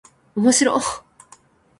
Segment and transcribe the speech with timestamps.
[0.35, 0.81] おもしろっ